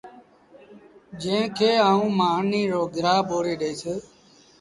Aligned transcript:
جݩهݩ 1.21 1.53
کي 1.57 1.69
آئوٚنٚ 1.89 2.15
مآݩيٚ 2.19 2.69
رو 2.71 2.81
گرآ 2.95 3.15
ٻوڙي 3.27 3.53
ڏئيٚس 3.61 3.83